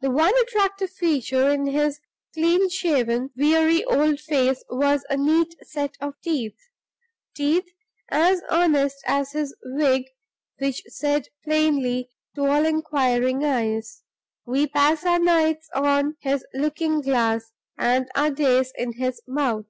[0.00, 2.00] The one attractive feature in his
[2.32, 6.56] clean shaven, weary old face was a neat set of teeth
[7.34, 7.66] teeth
[8.08, 10.06] (as honest as his wig)
[10.58, 14.04] which said plainly to all inquiring eyes,
[14.46, 19.66] "We pass our nights on his looking glass, and our days in his mouth."